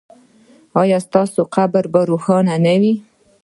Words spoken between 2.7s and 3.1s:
وي؟